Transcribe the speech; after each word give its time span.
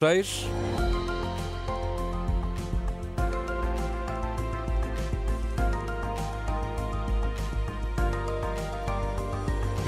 6. 0.00 0.77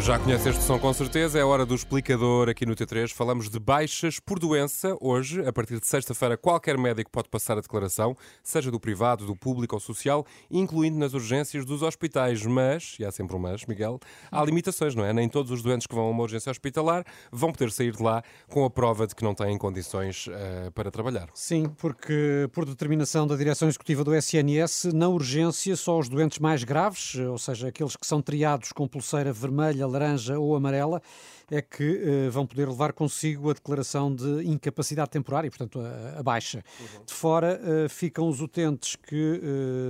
Já 0.03 0.19
conhece 0.19 0.49
este 0.49 0.63
som 0.63 0.79
com 0.79 0.93
certeza, 0.95 1.39
é 1.39 1.45
hora 1.45 1.67
do 1.67 1.75
explicador 1.75 2.49
aqui 2.49 2.65
no 2.65 2.75
T3. 2.75 3.13
Falamos 3.13 3.51
de 3.51 3.61
baixas 3.61 4.19
por 4.19 4.38
doença. 4.38 4.97
Hoje, 4.99 5.47
a 5.47 5.53
partir 5.53 5.79
de 5.79 5.87
sexta-feira, 5.87 6.38
qualquer 6.38 6.79
médico 6.79 7.11
pode 7.11 7.29
passar 7.29 7.59
a 7.59 7.61
declaração, 7.61 8.17
seja 8.42 8.71
do 8.71 8.81
privado, 8.81 9.27
do 9.27 9.37
público 9.37 9.77
ou 9.77 9.81
social, 9.81 10.24
incluindo 10.51 10.99
nas 10.99 11.13
urgências 11.13 11.67
dos 11.67 11.83
hospitais. 11.83 12.47
Mas, 12.47 12.97
e 12.99 13.05
há 13.05 13.13
sempre 13.13 13.37
um 13.37 13.38
mas, 13.38 13.67
Miguel, 13.67 14.01
há 14.33 14.42
limitações, 14.42 14.95
não 14.95 15.05
é? 15.05 15.13
Nem 15.13 15.28
todos 15.28 15.51
os 15.51 15.60
doentes 15.60 15.87
que 15.87 15.95
vão 15.95 16.06
a 16.06 16.10
uma 16.10 16.23
urgência 16.23 16.51
hospitalar 16.51 17.05
vão 17.30 17.52
poder 17.52 17.70
sair 17.70 17.95
de 17.95 18.02
lá 18.02 18.23
com 18.48 18.64
a 18.64 18.70
prova 18.70 19.06
de 19.06 19.14
que 19.14 19.23
não 19.23 19.34
têm 19.34 19.59
condições 19.59 20.28
uh, 20.28 20.73
para 20.73 20.91
trabalhar. 20.91 21.28
Sim, 21.34 21.66
porque 21.77 22.48
por 22.52 22.64
determinação 22.64 23.27
da 23.27 23.37
direção 23.37 23.69
executiva 23.69 24.02
do 24.02 24.14
SNS, 24.14 24.95
na 24.95 25.09
urgência 25.09 25.77
só 25.77 25.98
os 25.98 26.09
doentes 26.09 26.38
mais 26.38 26.64
graves, 26.64 27.16
ou 27.16 27.38
seja, 27.38 27.69
aqueles 27.69 27.96
que 27.96 28.06
são 28.06 28.23
triados 28.23 28.73
com 28.73 28.88
pulseira 28.88 29.30
vermelha, 29.30 29.89
laranja 29.90 30.38
ou 30.38 30.56
amarela, 30.56 31.02
é 31.50 31.60
que 31.60 32.27
uh, 32.28 32.30
vão 32.30 32.46
poder 32.46 32.68
levar 32.68 32.92
consigo 32.92 33.50
a 33.50 33.52
declaração 33.52 34.14
de 34.14 34.46
incapacidade 34.46 35.10
temporária, 35.10 35.50
portanto, 35.50 35.80
a, 35.80 36.20
a 36.20 36.22
baixa. 36.22 36.62
Uhum. 36.78 37.04
De 37.04 37.12
fora 37.12 37.60
uh, 37.60 37.88
ficam 37.88 38.28
os 38.28 38.41
utentes 38.41 38.96
que 38.96 39.41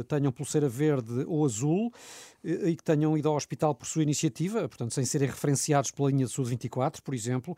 uh, 0.00 0.04
tenham 0.04 0.32
pulseira 0.32 0.68
verde 0.68 1.24
ou 1.26 1.44
azul 1.44 1.92
e 2.42 2.74
que 2.74 2.82
tenham 2.82 3.18
ido 3.18 3.28
ao 3.28 3.36
hospital 3.36 3.74
por 3.74 3.84
sua 3.84 4.02
iniciativa, 4.02 4.66
portanto, 4.66 4.94
sem 4.94 5.04
serem 5.04 5.28
referenciados 5.28 5.90
pela 5.90 6.08
linha 6.08 6.24
de 6.24 6.32
saúde 6.32 6.48
24, 6.48 7.02
por 7.02 7.14
exemplo, 7.14 7.54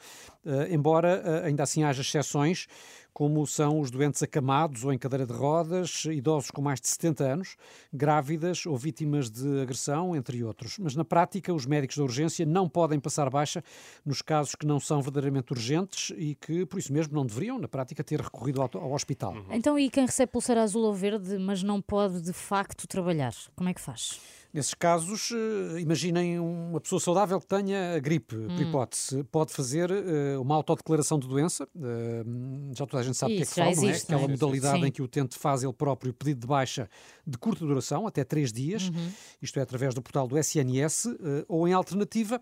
embora 0.68 1.44
ainda 1.44 1.62
assim 1.62 1.84
haja 1.84 2.00
exceções, 2.00 2.66
como 3.12 3.46
são 3.46 3.80
os 3.80 3.90
doentes 3.90 4.22
acamados 4.22 4.84
ou 4.84 4.92
em 4.92 4.98
cadeira 4.98 5.26
de 5.26 5.32
rodas, 5.32 6.04
idosos 6.06 6.50
com 6.50 6.62
mais 6.62 6.80
de 6.80 6.88
70 6.88 7.24
anos, 7.24 7.56
grávidas 7.92 8.64
ou 8.64 8.76
vítimas 8.76 9.30
de 9.30 9.60
agressão, 9.60 10.16
entre 10.16 10.42
outros. 10.42 10.78
Mas 10.78 10.96
na 10.96 11.04
prática, 11.04 11.52
os 11.52 11.66
médicos 11.66 11.96
da 11.96 12.04
urgência 12.04 12.46
não 12.46 12.68
podem 12.68 12.98
passar 12.98 13.28
baixa 13.28 13.62
nos 14.04 14.22
casos 14.22 14.54
que 14.54 14.66
não 14.66 14.80
são 14.80 15.00
verdadeiramente 15.00 15.52
urgentes 15.52 16.12
e 16.16 16.34
que, 16.34 16.66
por 16.66 16.78
isso 16.78 16.92
mesmo, 16.92 17.14
não 17.14 17.26
deveriam, 17.26 17.58
na 17.58 17.68
prática, 17.68 18.02
ter 18.02 18.20
recorrido 18.20 18.60
ao, 18.62 18.70
ao 18.74 18.92
hospital. 18.92 19.34
Uhum. 19.34 19.46
Então, 19.50 19.78
e 19.78 19.90
quem 19.90 20.06
recebe 20.06 20.32
pulseira 20.32 20.62
azul 20.62 20.84
ou 20.84 20.94
verde, 20.94 21.38
mas 21.38 21.62
não 21.62 21.80
pode 21.80 22.20
de 22.20 22.32
facto 22.32 22.86
trabalhar? 22.86 23.34
Como 23.54 23.68
é 23.68 23.74
que 23.74 23.80
faz? 23.80 24.20
Nesses 24.52 24.74
casos, 24.74 25.30
eh, 25.32 25.80
imaginem 25.80 26.38
uma 26.38 26.78
pessoa 26.78 27.00
saudável 27.00 27.40
que 27.40 27.46
tenha 27.46 27.94
a 27.94 27.98
gripe, 27.98 28.36
hum. 28.36 28.48
por 28.48 28.60
hipótese, 28.60 29.24
pode 29.24 29.50
fazer 29.50 29.90
uh, 29.90 30.42
uma 30.42 30.54
autodeclaração 30.56 31.18
de 31.18 31.26
doença. 31.26 31.66
Uh, 31.74 32.70
já 32.74 32.84
toda 32.84 33.00
a 33.00 33.02
gente 33.02 33.16
sabe 33.16 33.32
o 33.32 33.36
que 33.38 33.42
é 33.44 33.46
que 33.46 33.54
fala, 33.54 33.74
não 33.74 33.88
é? 33.88 33.96
Aquela 33.96 34.28
modalidade 34.28 34.80
Sim. 34.80 34.86
em 34.86 34.90
que 34.90 35.00
o 35.00 35.06
utente 35.06 35.38
faz 35.38 35.62
ele 35.62 35.72
próprio 35.72 36.12
pedido 36.12 36.40
de 36.40 36.46
baixa 36.46 36.86
de 37.26 37.38
curta 37.38 37.64
duração, 37.64 38.06
até 38.06 38.24
três 38.24 38.52
dias, 38.52 38.90
uhum. 38.90 39.10
isto 39.40 39.58
é, 39.58 39.62
através 39.62 39.94
do 39.94 40.02
portal 40.02 40.28
do 40.28 40.36
SNS, 40.36 41.06
ou 41.48 41.66
em 41.66 41.72
alternativa, 41.72 42.40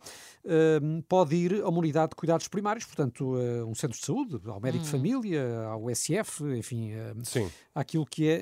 pode 1.06 1.36
ir 1.36 1.62
a 1.62 1.68
uma 1.68 1.78
unidade 1.78 2.10
de 2.10 2.16
cuidados 2.16 2.48
primários, 2.48 2.86
portanto, 2.86 3.36
um 3.68 3.74
centro 3.74 3.98
de 3.98 4.04
saúde, 4.04 4.40
ao 4.46 4.58
médico 4.58 4.84
de 4.84 4.88
hum. 4.88 4.92
família, 4.92 5.64
ao 5.66 5.94
SF, 5.94 6.44
enfim, 6.56 6.92
aquilo 7.74 8.06
que 8.06 8.26
é 8.26 8.40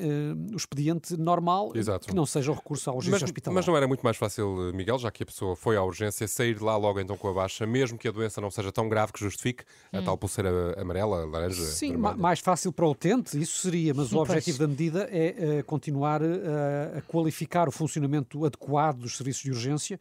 o 0.52 0.56
expediente 0.56 1.16
normal, 1.16 1.72
Exato. 1.74 2.06
que 2.06 2.14
não 2.14 2.24
seja 2.24 2.52
o 2.52 2.54
recurso 2.54 2.88
à 2.88 2.94
urgência 2.94 3.24
hospitalar. 3.24 3.57
Mas 3.58 3.66
não 3.66 3.76
era 3.76 3.88
muito 3.88 4.02
mais 4.02 4.16
fácil, 4.16 4.70
Miguel, 4.72 4.98
já 4.98 5.10
que 5.10 5.24
a 5.24 5.26
pessoa 5.26 5.56
foi 5.56 5.76
à 5.76 5.82
urgência, 5.82 6.28
sair 6.28 6.54
de 6.54 6.62
lá 6.62 6.76
logo 6.76 7.00
então 7.00 7.16
com 7.16 7.26
a 7.26 7.32
baixa, 7.32 7.66
mesmo 7.66 7.98
que 7.98 8.06
a 8.06 8.12
doença 8.12 8.40
não 8.40 8.52
seja 8.52 8.70
tão 8.70 8.88
grave 8.88 9.12
que 9.12 9.18
justifique 9.18 9.64
hum. 9.92 9.98
a 9.98 10.02
tal 10.02 10.16
pulseira 10.16 10.80
amarela, 10.80 11.24
laranja? 11.26 11.64
Sim, 11.64 11.90
vermelha. 11.90 12.16
mais 12.16 12.38
fácil 12.38 12.72
para 12.72 12.86
o 12.86 12.92
utente, 12.92 13.36
isso 13.36 13.62
seria, 13.62 13.92
mas 13.92 14.12
o 14.12 14.18
objetivo 14.18 14.58
da 14.58 14.68
medida 14.68 15.08
é 15.10 15.58
uh, 15.60 15.64
continuar 15.64 16.22
uh, 16.22 16.98
a 16.98 17.00
qualificar 17.02 17.68
o 17.68 17.72
funcionamento 17.72 18.44
adequado 18.44 18.98
dos 18.98 19.16
serviços 19.16 19.42
de 19.42 19.50
urgência, 19.50 19.98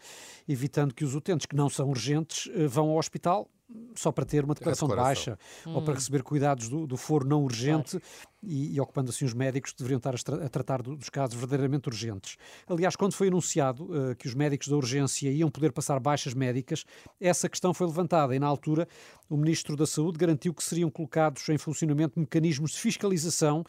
evitando 0.48 0.94
que 0.94 1.04
os 1.04 1.16
utentes 1.16 1.48
que 1.48 1.56
não 1.56 1.68
são 1.68 1.90
urgentes 1.90 2.46
uh, 2.46 2.70
vão 2.70 2.90
ao 2.90 2.98
hospital 2.98 3.50
só 3.96 4.12
para 4.12 4.26
ter 4.26 4.46
uma 4.46 4.54
declaração, 4.54 4.88
declaração. 4.88 5.24
de 5.24 5.30
baixa 5.30 5.70
hum. 5.70 5.76
ou 5.76 5.82
para 5.82 5.92
hum. 5.94 5.96
receber 5.96 6.24
cuidados 6.24 6.70
do, 6.70 6.88
do 6.88 6.96
foro 6.96 7.28
não 7.28 7.44
urgente 7.44 8.00
claro. 8.00 8.06
e, 8.44 8.76
e, 8.76 8.80
ocupando 8.80 9.10
assim 9.10 9.26
os 9.26 9.34
médicos 9.34 9.72
que 9.72 9.78
deveriam 9.78 9.98
estar 9.98 10.16
a, 10.16 10.18
tra 10.18 10.46
a 10.46 10.50
tratar 10.50 10.82
do, 10.82 10.96
dos 10.96 11.10
casos 11.10 11.36
verdadeiramente 11.36 11.90
urgentes. 11.90 12.38
Aliás, 12.68 12.96
quando 12.96 13.14
foi 13.14 13.28
anunciado 13.28 13.84
uh, 13.86 14.16
que 14.16 14.28
os 14.28 14.34
médicos 14.34 14.68
da 14.68 14.76
urgência 14.76 15.30
iam 15.30 15.50
poder 15.50 15.72
passar 15.72 16.00
baixas 16.00 16.34
médicas, 16.34 16.86
essa 17.20 17.50
questão 17.50 17.74
foi 17.74 17.88
levantada 17.88 18.36
e, 18.36 18.40
na 18.40 18.48
altura, 18.48 18.88
o 19.30 19.36
Ministro 19.36 19.76
da 19.76 19.86
Saúde 19.86 20.18
garantiu 20.18 20.54
que 20.54 20.64
seriam 20.64 20.90
colocados 20.90 21.48
em 21.50 21.58
funcionamento 21.58 22.18
mecanismos 22.20 22.72
de 22.72 22.80
fiscalização 22.80 23.66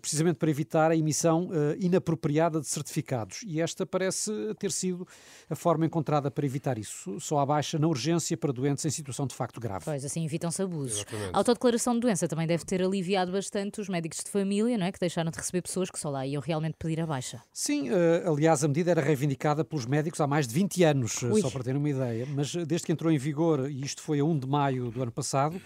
precisamente 0.00 0.36
para 0.36 0.50
evitar 0.50 0.90
a 0.90 0.96
emissão 0.96 1.48
uh, 1.48 1.76
inapropriada 1.78 2.60
de 2.60 2.66
certificados. 2.66 3.42
E 3.46 3.60
esta 3.60 3.86
parece 3.86 4.30
ter 4.58 4.70
sido 4.70 5.06
a 5.48 5.54
forma 5.54 5.86
encontrada 5.86 6.30
para 6.30 6.44
evitar 6.44 6.78
isso. 6.78 7.18
Só 7.20 7.38
há 7.38 7.46
baixa 7.46 7.78
na 7.78 7.86
urgência 7.88 8.36
para 8.36 8.52
doentes 8.52 8.84
em 8.84 8.90
situação 8.90 9.26
de 9.26 9.34
facto 9.34 9.60
grave. 9.60 9.84
Pois, 9.84 10.04
assim 10.04 10.24
evitam-se 10.24 10.62
abusos. 10.62 10.98
Exatamente. 10.98 11.34
A 11.34 11.38
autodeclaração 11.38 11.94
de 11.94 12.00
doença 12.00 12.28
também 12.28 12.46
deve 12.46 12.64
ter 12.64 12.82
aliviado 12.82 13.32
bastante 13.32 13.80
os 13.80 13.88
médicos 13.88 14.22
de 14.22 14.30
família, 14.30 14.76
não 14.76 14.86
é? 14.86 14.92
Que 14.92 15.00
deixaram 15.00 15.30
de 15.30 15.38
receber 15.38 15.62
pessoas 15.62 15.90
que 15.90 15.98
só 15.98 16.10
lá 16.10 16.26
iam 16.26 16.42
realmente 16.42 16.76
pedir 16.78 17.00
a 17.00 17.06
baixa. 17.06 17.42
Sim, 17.52 17.90
uh, 17.90 18.32
aliás, 18.32 18.62
a 18.62 18.68
medida 18.68 18.90
era 18.90 19.00
reivindicada 19.00 19.64
pelos 19.64 19.86
médicos 19.86 20.20
há 20.20 20.26
mais 20.26 20.46
de 20.46 20.54
20 20.54 20.84
anos, 20.84 21.22
Ui. 21.22 21.40
só 21.40 21.50
para 21.50 21.64
terem 21.64 21.78
uma 21.78 21.90
ideia. 21.90 22.26
Mas 22.28 22.54
desde 22.54 22.86
que 22.86 22.92
entrou 22.92 23.10
em 23.10 23.18
vigor, 23.18 23.70
e 23.70 23.82
isto 23.82 24.02
foi 24.02 24.20
a 24.20 24.24
1 24.24 24.38
de 24.38 24.46
maio 24.46 24.90
do 24.90 25.02
ano 25.02 25.12
passado, 25.12 25.60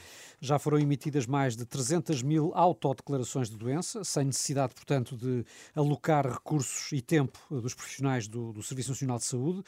já 0.44 0.58
foram 0.58 0.78
emitidas 0.78 1.26
mais 1.26 1.56
de 1.56 1.64
300 1.64 2.22
mil 2.22 2.52
autodeclarações 2.54 3.48
de 3.48 3.56
doença, 3.56 4.03
sem 4.04 4.24
necessidade, 4.24 4.74
portanto, 4.74 5.16
de 5.16 5.44
alocar 5.74 6.26
recursos 6.26 6.92
e 6.92 7.00
tempo 7.00 7.38
dos 7.50 7.74
profissionais 7.74 8.28
do, 8.28 8.52
do 8.52 8.62
Serviço 8.62 8.90
Nacional 8.90 9.18
de 9.18 9.24
Saúde. 9.24 9.60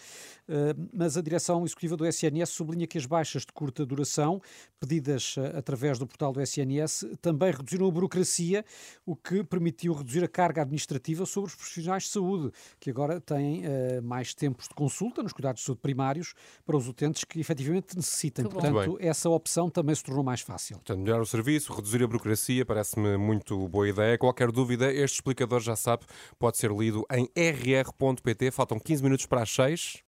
Uh, 0.49 0.89
mas 0.93 1.17
a 1.17 1.23
direção 1.23 1.65
executiva 1.65 1.97
do 1.97 2.07
SNS 2.07 2.51
sublinha 2.51 2.87
que 2.87 2.99
as 2.99 3.07
baixas 3.07 3.43
de 3.43 3.53
curta 3.53 3.85
duração, 3.87 4.41
pedidas 4.81 5.37
uh, 5.37 5.57
através 5.57 5.99
do 5.99 6.07
portal 6.07 6.33
do 6.33 6.41
SNS, 6.41 7.05
também 7.21 7.51
reduziram 7.51 7.87
a 7.87 7.91
burocracia, 7.91 8.65
o 9.05 9.15
que 9.15 9.45
permitiu 9.45 9.95
reduzir 9.95 10.25
a 10.25 10.29
carga 10.29 10.63
administrativa 10.63 11.25
sobre 11.25 11.51
os 11.51 11.55
profissionais 11.55 12.05
de 12.05 12.09
saúde, 12.11 12.53
que 12.81 12.91
agora 12.91 13.21
têm 13.21 13.63
mais 14.03 14.35
tempos 14.35 14.69
de 14.69 14.75
consulta 14.75 15.23
nos 15.23 15.33
cuidados 15.33 15.61
de 15.61 15.67
saúde 15.67 15.81
primários 15.81 16.35
para 16.65 16.77
os 16.77 16.89
utentes 16.89 17.25
que 17.25 17.41
efetivamente 17.41 17.97
necessitem. 17.97 18.47
Portanto, 18.47 18.97
essa 19.01 19.29
opção 19.31 19.71
também 19.71 19.95
se 19.95 20.03
tornou 20.03 20.25
mais 20.25 20.41
fácil 20.41 20.57
fácil. 20.57 20.77
Portanto, 20.77 21.01
melhorar 21.01 21.23
o 21.23 21.27
serviço, 21.27 21.73
reduzir 21.73 22.03
a 22.03 22.07
burocracia, 22.07 22.65
parece-me 22.65 23.17
muito 23.17 23.69
boa 23.69 23.89
ideia. 23.89 24.16
Qualquer 24.19 24.51
dúvida, 24.51 24.93
este 24.93 25.17
explicador 25.17 25.61
já 25.61 25.77
sabe, 25.77 26.05
pode 26.39 26.57
ser 26.57 26.71
lido 26.71 27.05
em 27.11 27.29
rr.pt. 27.37 28.51
Faltam 28.51 28.79
15 28.79 29.03
minutos 29.03 29.27
para 29.27 29.43
as 29.43 29.51
6. 29.51 30.03